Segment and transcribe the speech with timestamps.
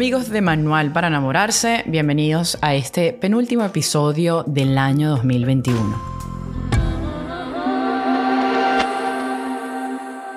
[0.00, 6.02] amigos de Manual para enamorarse, bienvenidos a este penúltimo episodio del año 2021.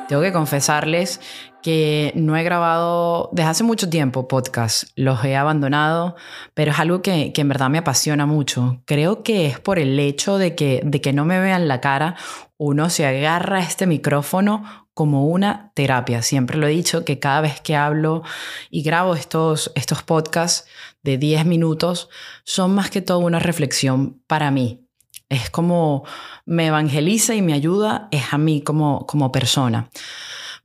[0.10, 1.22] Tengo que confesarles
[1.62, 6.18] que no he grabado desde hace mucho tiempo podcast, los he abandonado,
[6.54, 8.82] pero es algo que, en verdad me apasiona mucho.
[8.84, 12.18] Creo que es por el hecho de que, de que no me vean la cara,
[12.58, 16.22] uno se agarra a este micrófono como una terapia.
[16.22, 18.24] Siempre lo he dicho que cada vez que hablo
[18.70, 20.68] y grabo estos, estos podcasts
[21.02, 22.10] de 10 minutos,
[22.44, 24.88] son más que todo una reflexión para mí.
[25.30, 26.04] Es como
[26.46, 29.90] me evangeliza y me ayuda, es a mí como, como persona.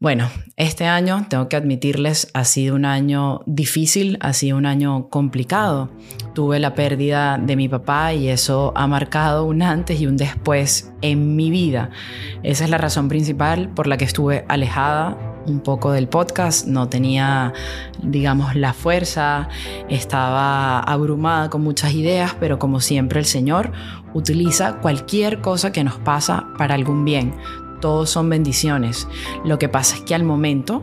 [0.01, 5.09] Bueno, este año, tengo que admitirles, ha sido un año difícil, ha sido un año
[5.09, 5.91] complicado.
[6.37, 10.93] Tuve la pérdida de mi papá y eso ha marcado un antes y un después
[11.03, 11.91] en mi vida.
[12.45, 16.89] Esa es la razón principal por la que estuve alejada un poco del podcast, no
[16.89, 17.53] tenía,
[18.01, 19.49] digamos, la fuerza,
[19.89, 23.73] estaba abrumada con muchas ideas, pero como siempre el Señor
[24.15, 27.35] utiliza cualquier cosa que nos pasa para algún bien
[27.81, 29.09] todos son bendiciones.
[29.45, 30.83] Lo que pasa es que al momento,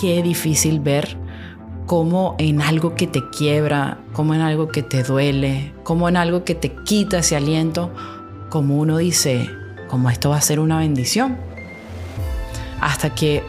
[0.00, 1.16] qué difícil ver
[1.86, 6.44] cómo en algo que te quiebra, como en algo que te duele, como en algo
[6.44, 7.90] que te quita ese aliento,
[8.48, 9.50] como uno dice,
[9.88, 11.36] como esto va a ser una bendición.
[12.80, 13.42] Hasta que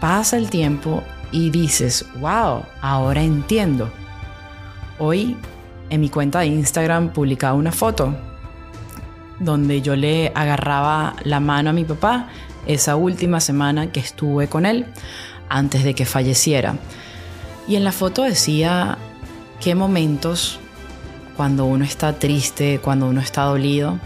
[0.00, 3.90] pasa el tiempo y dices, wow, ahora entiendo.
[4.98, 5.36] Hoy
[5.90, 8.14] en mi cuenta de Instagram publicaba una foto
[9.38, 12.28] donde yo le agarraba la mano a mi papá
[12.66, 14.86] esa última semana que estuve con él
[15.48, 16.76] antes de que falleciera.
[17.68, 18.98] Y en la foto decía
[19.60, 20.58] qué momentos
[21.36, 23.98] cuando uno está triste, cuando uno está dolido,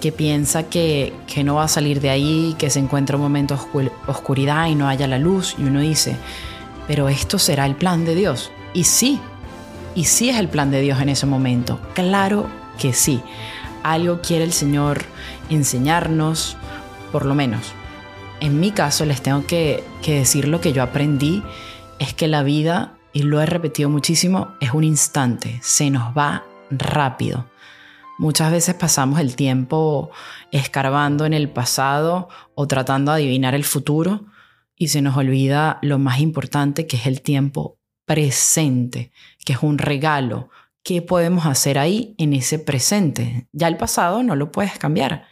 [0.00, 3.58] que piensa que, que no va a salir de ahí, que se encuentra un momento
[3.74, 6.16] de oscuridad y no haya la luz, y uno dice,
[6.86, 8.50] pero esto será el plan de Dios.
[8.72, 9.20] Y sí,
[9.94, 12.46] y sí es el plan de Dios en ese momento, claro
[12.78, 13.22] que sí
[13.92, 15.04] algo quiere el Señor
[15.50, 16.56] enseñarnos,
[17.12, 17.72] por lo menos.
[18.40, 21.42] En mi caso les tengo que, decir lo que yo aprendí,
[21.98, 26.44] es que la vida, y lo he repetido muchísimo, es un instante, se nos va
[26.70, 27.46] rápido.
[28.18, 30.10] Muchas veces pasamos el tiempo
[30.50, 34.26] escarbando en el pasado o tratando de adivinar el futuro
[34.74, 39.12] y se nos olvida lo más importante que es el tiempo presente,
[39.44, 40.50] que es un regalo,
[40.86, 43.48] ¿qué podemos hacer ahí en ese presente?
[43.50, 45.24] Ya el pasado no lo puedes cambiar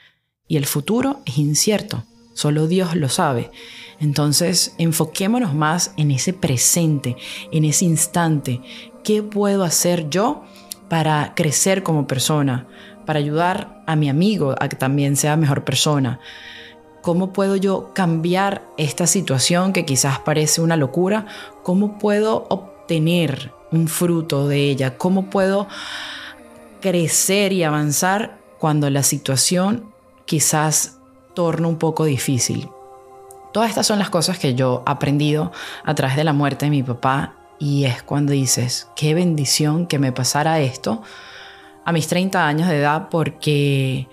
[0.48, 3.52] y el futuro es incierto, solo Dios lo sabe.
[4.00, 7.16] Entonces, enfoquémonos más en ese presente,
[7.52, 8.62] en ese instante.
[9.04, 10.42] ¿Qué puedo hacer yo
[10.88, 12.66] para crecer como persona?
[13.06, 16.18] Para ayudar a mi amigo a que también sea mejor persona.
[17.00, 21.26] ¿Cómo puedo yo cambiar esta situación que quizás parece una locura?
[21.62, 24.96] ¿Cómo puedo obtener un fruto de ella?
[24.96, 25.68] ¿Cómo puedo
[26.80, 29.92] crecer y avanzar cuando la situación
[30.24, 30.98] quizás
[31.34, 32.68] torna un poco difícil?
[33.52, 35.52] Todas estas son las cosas que yo he aprendido
[35.84, 39.98] a través de la muerte de mi papá y es cuando dices, qué bendición que
[39.98, 41.02] me pasara esto
[41.84, 44.08] a mis 30 años de edad porque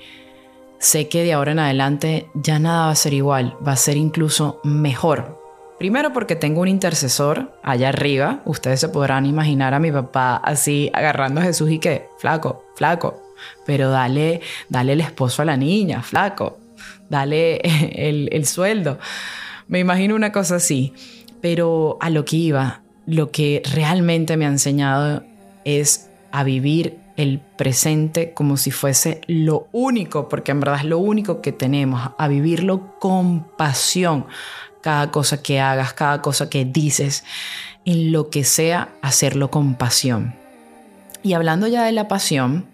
[0.78, 3.98] sé que de ahora en adelante ya nada va a ser igual, va a ser
[3.98, 5.41] incluso mejor
[5.82, 8.44] Primero porque tengo un intercesor allá arriba.
[8.46, 13.20] Ustedes se podrán imaginar a mi papá así agarrando a Jesús y que, flaco, flaco,
[13.66, 16.60] pero dale, dale el esposo a la niña, flaco,
[17.10, 17.56] dale
[17.96, 19.00] el, el sueldo.
[19.68, 20.94] Me imagino una cosa así.
[21.42, 25.24] Pero a lo que iba, lo que realmente me ha enseñado
[25.66, 31.00] es a vivir el presente como si fuese lo único, porque en verdad es lo
[31.00, 34.28] único que tenemos, a vivirlo con pasión,
[34.82, 37.24] cada cosa que hagas, cada cosa que dices,
[37.86, 40.36] en lo que sea, hacerlo con pasión.
[41.24, 42.68] Y hablando ya de la pasión,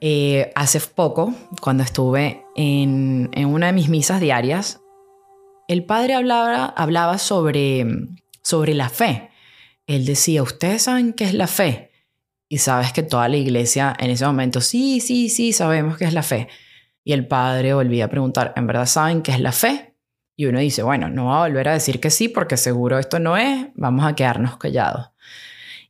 [0.00, 4.80] eh, hace poco, cuando estuve en, una de mis misas diarias,
[5.66, 7.84] el padre hablaba, hablaba sobre,
[8.42, 9.30] sobre la fe.
[9.86, 11.90] Él decía, ¿ustedes saben qué es la fe?
[12.48, 16.14] Y sabes que toda la iglesia en ese momento, sí, sí, sí, sabemos qué es
[16.14, 16.48] la fe.
[17.04, 19.87] Y el padre volvía a preguntar, ¿en verdad saben qué es la fe?
[20.40, 23.18] Y uno dice, bueno, no va a volver a decir que sí porque seguro esto
[23.18, 25.08] no es, vamos a quedarnos callados.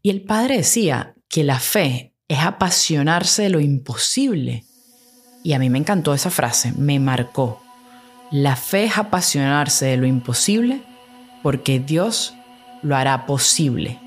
[0.00, 4.64] Y el padre decía que la fe es apasionarse de lo imposible.
[5.44, 7.62] Y a mí me encantó esa frase, me marcó.
[8.30, 10.80] La fe es apasionarse de lo imposible
[11.42, 12.34] porque Dios
[12.80, 13.98] lo hará posible.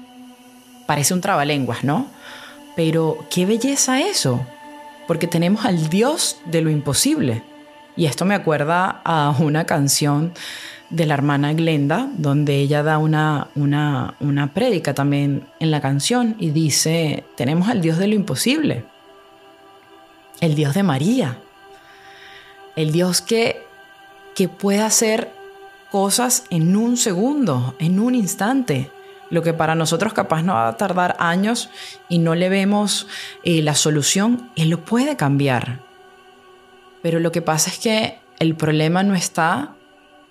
[0.88, 2.08] Parece un trabalenguas, ¿no?
[2.76, 4.44] Pero qué belleza eso,
[5.08, 7.44] porque tenemos al Dios de lo imposible.
[7.96, 10.34] Y esto me acuerda a una canción
[10.90, 16.36] de la hermana Glenda, donde ella da una, una, una prédica también en la canción
[16.38, 18.84] y dice, tenemos al Dios de lo imposible,
[20.42, 21.38] el Dios de María,
[22.76, 23.64] el Dios que,
[24.36, 25.32] que puede hacer
[25.92, 28.90] cosas en un segundo, en un instante.
[29.30, 31.70] Lo que para nosotros capaz no va a tardar años
[32.10, 33.08] y no le vemos
[33.44, 35.91] eh, la solución, Él lo puede cambiar.
[37.02, 39.76] Pero lo que pasa es que el problema no está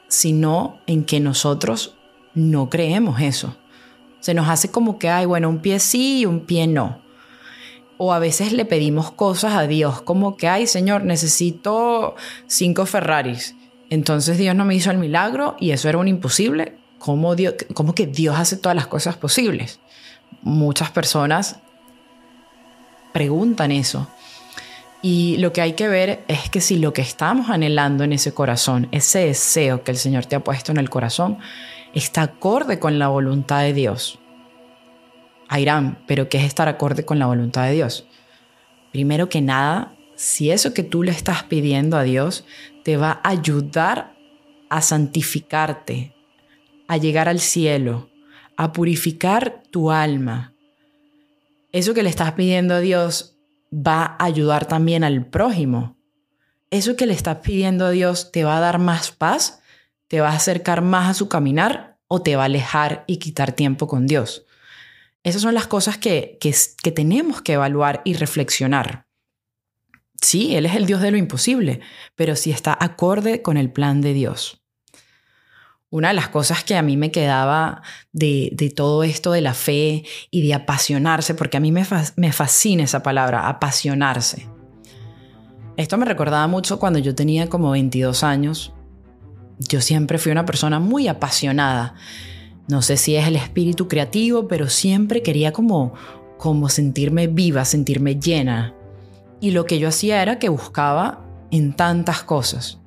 [0.08, 1.94] sino en que nosotros
[2.34, 3.56] no creemos eso.
[4.18, 7.00] Se nos hace como que hay, bueno, un pie sí y un pie no.
[7.96, 13.54] O a veces le pedimos cosas a Dios, como que, ay, Señor, necesito cinco Ferraris.
[13.88, 16.76] Entonces Dios no me hizo el milagro y eso era un imposible.
[16.98, 19.80] ¿Cómo, Dios, cómo que Dios hace todas las cosas posibles?
[20.42, 21.60] Muchas personas
[23.12, 24.08] preguntan eso.
[25.02, 28.34] Y lo que hay que ver es que si lo que estamos anhelando en ese
[28.34, 31.38] corazón, ese deseo que el Señor te ha puesto en el corazón,
[31.94, 34.18] está acorde con la voluntad de Dios.
[35.48, 38.06] Airán, pero ¿qué es estar acorde con la voluntad de Dios?
[38.92, 42.44] Primero que nada, si eso que tú le estás pidiendo a Dios
[42.84, 44.14] te va a ayudar
[44.68, 46.14] a santificarte,
[46.88, 48.10] a llegar al cielo,
[48.56, 50.52] a purificar tu alma.
[51.72, 53.39] Eso que le estás pidiendo a Dios
[53.72, 55.96] va a ayudar también al prójimo.
[56.70, 59.62] Eso que le estás pidiendo a Dios te va a dar más paz,
[60.08, 63.52] te va a acercar más a su caminar o te va a alejar y quitar
[63.52, 64.46] tiempo con Dios.
[65.22, 69.06] Esas son las cosas que, que, tenemos que evaluar y reflexionar.
[70.20, 71.80] Sí, Él es el Dios de lo imposible,
[72.14, 74.62] pero si está acorde con el plan de Dios.
[75.92, 77.82] Una de las cosas que a mí me quedaba
[78.12, 81.84] de, todo esto de la fe y de apasionarse, porque a mí me,
[82.32, 84.46] fascina esa palabra, apasionarse.
[85.76, 88.72] Esto me recordaba mucho cuando yo tenía como 22 años.
[89.58, 91.94] Yo siempre fui una persona muy apasionada.
[92.68, 95.94] No sé si es el espíritu creativo, pero siempre quería como,
[96.38, 98.76] como sentirme viva, sentirme llena.
[99.40, 102.79] Y lo que yo hacía era que buscaba en tantas cosas.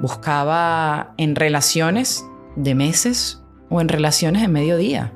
[0.00, 2.24] Buscaba en relaciones
[2.56, 5.12] de meses o en relaciones de mediodía.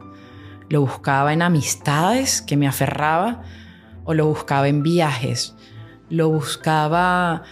[0.68, 3.42] Lo buscaba en amistades que me aferraba
[4.04, 5.54] o lo buscaba en viajes.
[6.10, 7.42] Lo buscaba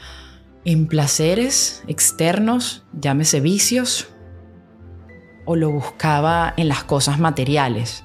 [0.65, 4.09] en placeres externos, llámese vicios,
[5.45, 8.05] o lo buscaba en las cosas materiales.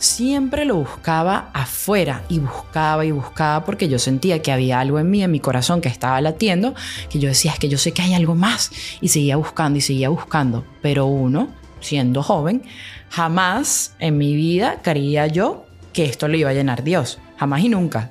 [0.00, 5.10] Siempre lo buscaba afuera y buscaba y buscaba porque yo sentía que había algo en
[5.10, 6.74] mí, en mi corazón que estaba latiendo,
[7.10, 8.70] que yo decía, es que yo sé que hay algo más.
[9.02, 10.64] Y seguía buscando y seguía buscando.
[10.80, 11.48] Pero uno,
[11.80, 12.62] siendo joven,
[13.10, 17.18] jamás en mi vida quería yo que esto lo iba a llenar Dios.
[17.36, 18.08] Jamás y nunca.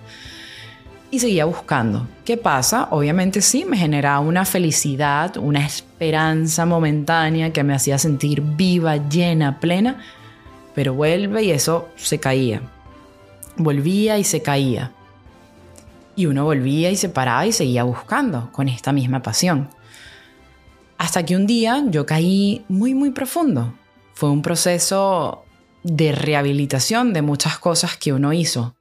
[1.09, 2.07] Y seguía buscando.
[2.23, 2.87] ¿Qué pasa?
[2.91, 9.59] Obviamente sí, me generaba una felicidad, una esperanza momentánea que me hacía sentir viva, llena,
[9.59, 9.97] plena
[10.79, 12.61] pero vuelve y eso se caía.
[13.57, 14.93] Volvía y se caía.
[16.15, 19.67] Y uno volvía y se paraba y seguía buscando con esta misma pasión.
[20.97, 23.73] Hasta que un día yo caí muy, muy profundo.
[24.13, 25.43] Fue un proceso
[25.83, 28.77] de rehabilitación de muchas cosas que uno hizo.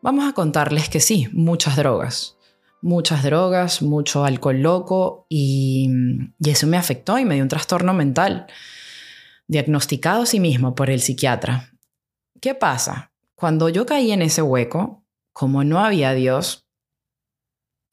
[0.00, 2.38] Vamos a contarles que sí, muchas drogas.
[2.80, 5.88] Muchas drogas, mucho alcohol loco y,
[6.40, 8.48] y eso me afectó y me dio un trastorno mental
[9.52, 11.72] diagnosticado a sí mismo por el psiquiatra.
[12.40, 13.12] ¿Qué pasa?
[13.36, 16.66] Cuando yo caí en ese hueco, como no había Dios,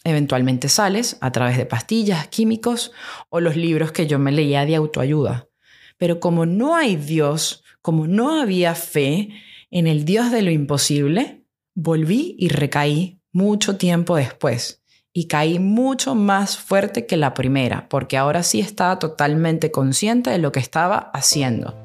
[0.04, 2.92] eventualmente sales a través de pastillas, químicos
[3.30, 5.50] o los libros que yo me leía de autoayuda.
[5.98, 9.30] Pero como no hay Dios, como no había fe
[9.70, 14.79] en el Dios de lo imposible, volví y recaí mucho tiempo después
[15.14, 20.38] y caí mucho más fuerte que la primera, porque ahora sí estaba totalmente consciente de
[20.38, 21.76] lo que estaba haciendo.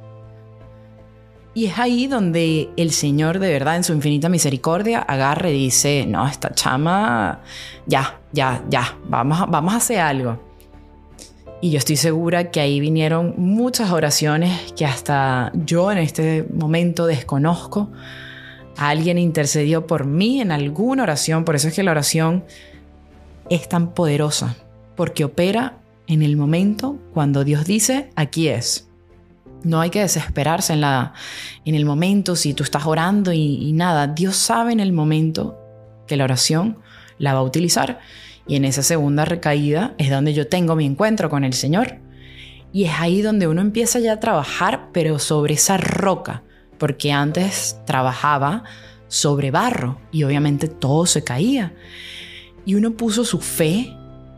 [1.55, 6.05] Y es ahí donde el Señor de verdad en su infinita misericordia agarre y dice,
[6.07, 7.43] no, esta chama,
[7.87, 10.41] ya, ya, ya, vamos vamos a hacer algo.
[11.61, 17.07] Y yo estoy segura que ahí vinieron muchas oraciones que hasta yo en este momento
[17.07, 17.91] desconozco.
[18.77, 22.45] Alguien intercedió por mí en alguna oración, por eso es que la oración
[23.51, 24.57] es tan poderosa,
[24.97, 28.89] porque opera en el momento cuando Dios dice, aquí es.
[29.63, 31.15] No hay que desesperarse en, la,
[31.65, 34.07] en el momento si tú estás orando y, y nada.
[34.07, 35.59] Dios sabe en el momento
[36.07, 36.79] que la oración
[37.19, 38.01] la va a utilizar.
[38.47, 41.99] Y en esa segunda recaída es donde yo tengo mi encuentro con el Señor.
[42.73, 46.43] Y es ahí donde uno empieza ya a trabajar, pero sobre esa roca,
[46.77, 48.65] porque antes trabajaba
[49.09, 51.73] sobre barro y obviamente todo se caía.
[52.67, 53.97] Y uno puso su fe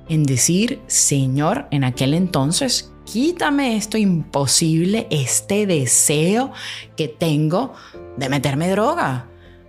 [0.08, 6.52] en decir, Señor, en aquel entonces, quítame esto imposible, este deseo
[6.96, 7.72] que tengo
[8.16, 9.26] de meterme droga.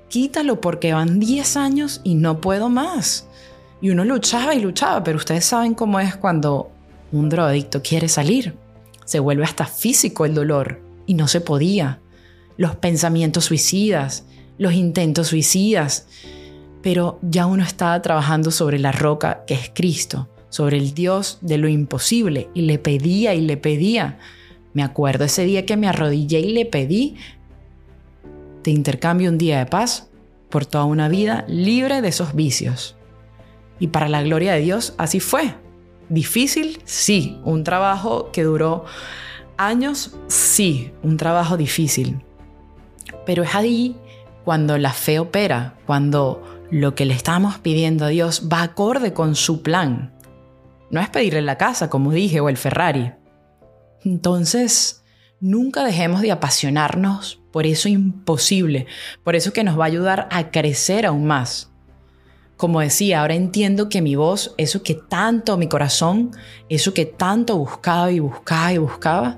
[0.09, 3.27] Quítalo porque van 10 años y no puedo más.
[3.81, 6.71] Y uno luchaba y luchaba, pero ustedes saben cómo es cuando
[7.11, 8.55] un drogadicto quiere salir.
[9.05, 11.99] Se vuelve hasta físico el dolor y no se podía.
[12.57, 14.25] Los pensamientos suicidas,
[14.57, 16.07] los intentos suicidas.
[16.87, 21.57] Pero ya uno estaba trabajando sobre la roca que es Cristo, sobre el Dios de
[21.57, 24.19] lo imposible y le pedía y le pedía.
[24.71, 27.17] Me acuerdo ese día que me arrodillé y le pedí,
[28.61, 30.07] te intercambio un día de paz
[30.49, 32.95] por toda una vida libre de esos vicios.
[33.81, 35.55] Y para la gloria de Dios, así fue.
[36.07, 37.37] Difícil, sí.
[37.43, 38.85] Un trabajo que duró
[39.57, 40.93] años, sí.
[41.03, 42.21] Un trabajo difícil.
[43.25, 43.97] Pero es ahí
[44.45, 49.35] cuando la fe opera, cuando lo que le estamos pidiendo a Dios va acorde con
[49.35, 50.13] su plan.
[50.89, 53.13] No es pedirle la casa, como dije, o el Ferrari.
[54.03, 55.03] Entonces,
[55.39, 58.85] nunca dejemos de apasionarnos por eso imposible,
[59.23, 61.71] por eso que nos va a ayudar a crecer aún más.
[62.55, 66.31] Como decía, ahora entiendo que mi voz, eso que tanto mi corazón,
[66.69, 69.37] eso que tanto buscaba y buscaba y buscaba,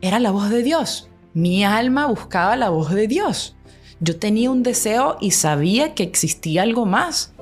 [0.00, 1.08] era la voz de Dios.
[1.32, 3.53] Mi alma buscaba la voz de Dios.
[4.04, 7.32] Yo tenía un deseo y sabía que existía algo más,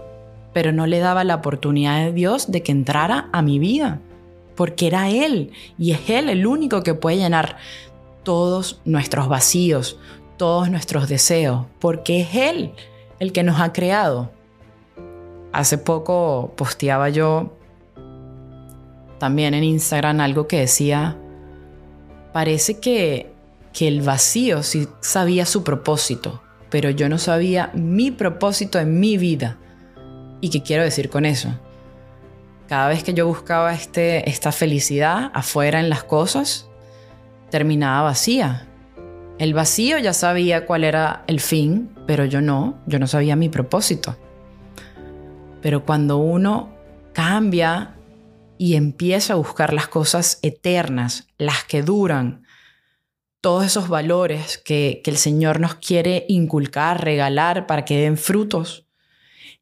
[0.52, 3.98] pero no le daba la oportunidad de Dios de que entrara a mi vida,
[4.54, 7.56] porque era Él y es Él el único que puede llenar
[8.22, 9.98] todos nuestros vacíos,
[10.36, 12.70] todos nuestros deseos, porque es Él
[13.18, 14.30] el que nos ha creado.
[15.52, 17.56] Hace poco posteaba yo
[19.18, 21.18] también en Instagram algo que decía,
[22.32, 23.32] parece que,
[23.72, 26.40] que el vacío sí sabía su propósito,
[26.72, 29.58] pero yo no sabía mi propósito en mi vida.
[30.40, 31.50] ¿Y qué quiero decir con eso?
[32.66, 36.70] Cada vez que yo buscaba este, esta felicidad afuera en las cosas,
[37.50, 38.66] terminaba vacía.
[39.38, 43.50] El vacío ya sabía cuál era el fin, pero yo no, yo no sabía mi
[43.50, 44.16] propósito.
[45.60, 46.70] Pero cuando uno
[47.12, 47.96] cambia
[48.56, 52.41] y empieza a buscar las cosas eternas, las que duran,
[53.42, 58.86] todos esos valores que, el Señor nos quiere inculcar, regalar para que den frutos,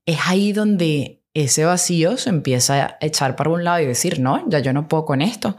[0.06, 4.44] es ahí donde ese vacío se empieza a echar para un lado y decir, no,
[4.48, 5.56] ya yo no puedo con esto.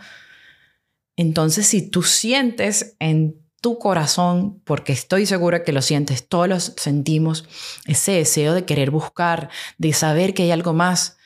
[1.17, 6.59] Entonces, si tú sientes en tu corazón, porque estoy segura que lo sientes, todos lo
[6.59, 7.45] sentimos,
[7.87, 9.49] ese deseo de querer buscar,
[9.79, 11.17] de saber que hay algo más,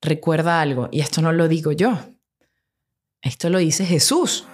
[0.00, 1.98] recuerda algo, y esto no lo digo yo,
[3.20, 4.46] esto lo dice Jesús.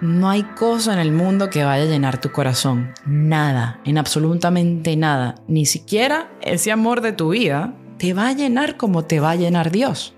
[0.00, 4.96] No hay cosa en el mundo que vaya a llenar tu corazón, nada, en absolutamente
[4.96, 9.32] nada, ni siquiera ese amor de tu vida te va a llenar como te va
[9.32, 10.14] a llenar Dios.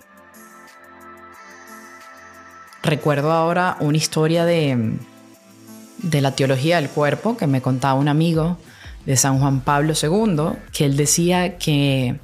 [2.83, 4.99] Recuerdo ahora una historia de,
[5.99, 8.59] de la teología del cuerpo que me contaba un amigo
[9.07, 12.21] de San Juan Pablo II, que él decía que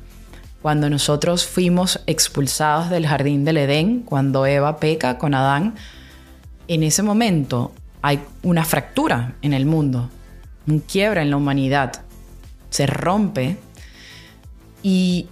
[0.61, 5.75] cuando nosotros fuimos expulsados del jardín del Edén, cuando Eva peca con Adán,
[6.69, 10.11] en ese momento hay una fractura en el mundo,
[10.67, 12.03] un quiebra en la humanidad,
[12.71, 13.57] se rompe
[14.83, 15.29] y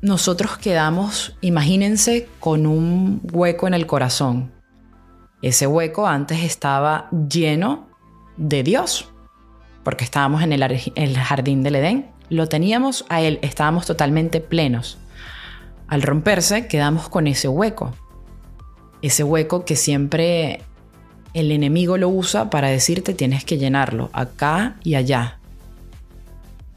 [0.00, 4.50] nosotros quedamos, imagínense, con un hueco en el corazón,
[5.42, 7.88] ese hueco antes estaba lleno
[8.36, 9.10] de Dios,
[9.82, 12.10] porque estábamos en el, jardín del Edén.
[12.28, 14.98] Lo teníamos a Él, estábamos totalmente plenos.
[15.88, 17.92] Al romperse, quedamos con ese hueco.
[19.02, 20.62] Ese hueco que siempre
[21.34, 25.38] el enemigo lo usa para decirte tienes que llenarlo acá y allá.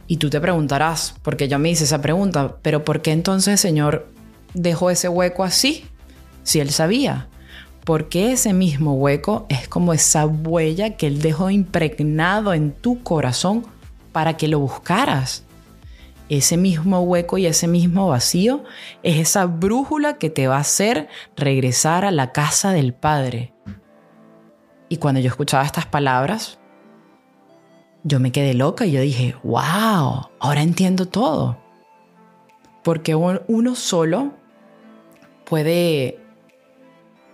[0.08, 3.58] Y tú te preguntarás, porque yo me hice esa pregunta, pero ¿por qué entonces el
[3.58, 4.08] Señor
[4.54, 5.86] dejó ese hueco así?
[6.44, 7.28] Si Él sabía
[7.86, 13.64] porque ese mismo hueco es como esa huella que Él dejó impregnado en tu corazón
[14.12, 15.44] para que lo buscaras.
[16.28, 18.64] Ese mismo hueco y ese mismo vacío
[19.04, 21.08] es esa brújula que te va a hacer
[21.38, 23.54] regresar a la casa del Padre.
[24.90, 26.60] Y cuando yo escuchaba estas palabras,
[28.04, 31.58] yo me quedé loca y yo dije, wow, ahora entiendo todo.
[32.84, 34.34] Porque uno solo
[35.44, 36.20] puede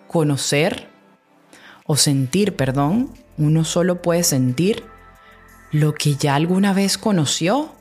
[0.08, 0.88] conocer
[1.86, 4.86] o sentir, perdón, uno solo puede sentir
[5.72, 7.60] lo que ya alguna vez conoció.
[7.60, 7.74] O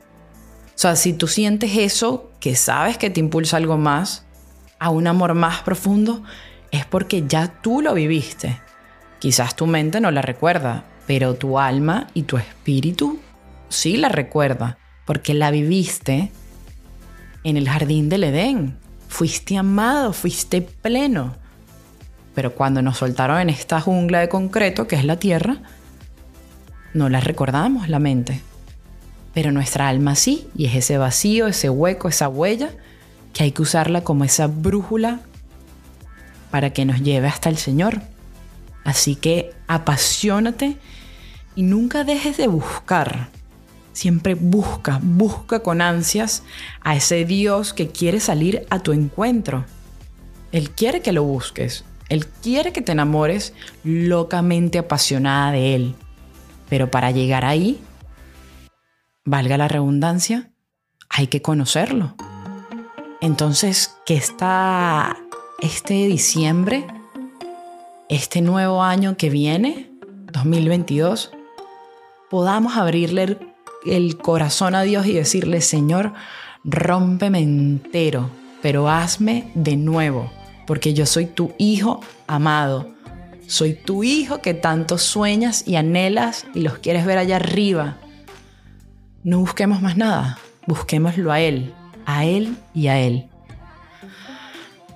[0.75, 4.25] sea, si tú sientes eso, que sabes que te impulsa algo más,
[4.81, 6.25] a un amor más profundo,
[6.73, 8.61] es porque ya tú lo viviste.
[9.21, 13.21] Quizás tu mente no la recuerda, pero tu alma y tu espíritu
[13.69, 16.33] sí la recuerda, porque la viviste
[17.45, 18.79] en el jardín del Edén.
[19.09, 21.37] Fuiste amado, fuiste pleno.
[22.35, 25.59] pero cuando nos soltaron en esta jungla de concreto que es la tierra,
[26.95, 28.41] no las recordamos la mente.
[29.35, 32.71] Pero nuestra alma sí, y es ese vacío, ese hueco, esa huella,
[33.35, 35.21] que hay que usarla como esa brújula
[36.51, 38.01] para que nos lleve hasta el Señor.
[38.85, 40.77] Así que apasionate
[41.55, 43.29] y nunca dejes de buscar.
[43.93, 46.43] Siempre busca, busca con ansias
[46.81, 49.65] a ese Dios que quiere salir a tu encuentro.
[50.53, 51.85] Él quiere que lo busques.
[52.09, 53.53] Él quiere que te enamores
[53.85, 55.95] locamente apasionada de Él.
[56.69, 57.81] Pero para llegar ahí,
[59.25, 60.51] valga la redundancia,
[61.09, 62.17] hay que conocerlo.
[63.21, 65.17] Entonces, que está
[65.61, 66.87] este diciembre,
[68.11, 69.89] este nuevo año que viene,
[70.33, 71.31] 2022,
[72.29, 73.39] podamos abrirle
[73.87, 76.13] el corazón a Dios y decirle, Señor,
[76.65, 78.29] rómpeme entero,
[78.63, 80.29] pero hazme de nuevo,
[80.67, 82.89] porque yo soy tu hijo amado.
[83.47, 87.99] Soy tu hijo que tanto sueñas y anhelas y los quieres ver allá arriba.
[89.23, 90.37] No busquemos más nada,
[90.67, 91.73] busquémoslo a Él,
[92.07, 93.30] a Él y a Él.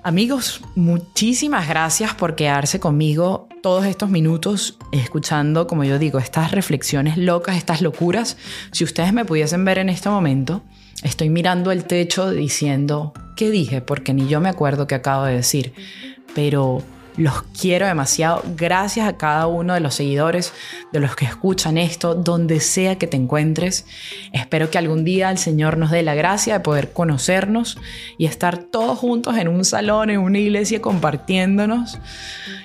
[0.05, 7.17] Amigos, muchísimas gracias por quedarse conmigo todos estos minutos escuchando, como yo digo, estas reflexiones
[7.17, 8.37] locas, estas locuras.
[8.71, 10.61] Si ustedes me pudiesen ver en este momento,
[11.01, 13.81] estoy mirando el techo diciendo, ¿qué dije?
[13.81, 15.73] Porque ni yo me acuerdo qué acabo de decir.
[16.35, 16.83] Pero
[17.17, 18.43] los quiero demasiado.
[18.55, 20.53] Gracias a cada uno de los seguidores,
[20.91, 23.85] de los que escuchan esto, donde sea que te encuentres.
[24.33, 27.77] Espero que algún día el Señor nos dé la gracia de poder conocernos
[28.17, 31.97] y estar todos juntos en un salón, en una iglesia, compartiéndonos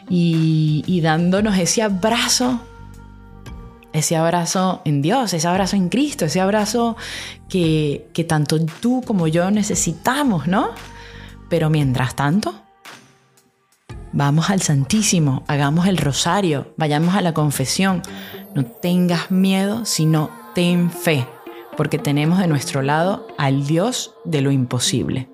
[0.08, 2.60] y, dándonos ese abrazo
[3.92, 6.96] ese abrazo en Dios, ese abrazo en Cristo, ese abrazo
[7.48, 10.70] que, tanto tú como yo necesitamos, ¿no?
[11.48, 12.59] Pero mientras tanto,
[14.12, 18.02] Vamos al Santísimo, hagamos el rosario, vayamos a la confesión.
[18.54, 21.26] No tengas miedo, sino ten fe,
[21.76, 25.28] porque tenemos de nuestro lado al Dios de lo imposible.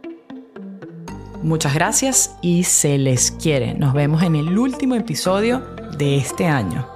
[1.43, 3.75] Muchas gracias y se les quiere.
[3.75, 5.61] Nos vemos en el último episodio
[5.97, 6.96] de este año.